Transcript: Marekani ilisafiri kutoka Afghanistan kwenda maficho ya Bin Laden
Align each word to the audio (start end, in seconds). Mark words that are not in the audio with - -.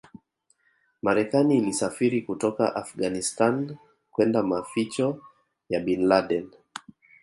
Marekani 1.01 1.57
ilisafiri 1.57 2.21
kutoka 2.21 2.75
Afghanistan 2.75 3.77
kwenda 4.11 4.43
maficho 4.43 5.21
ya 5.69 5.79
Bin 5.79 6.07
Laden 6.07 6.49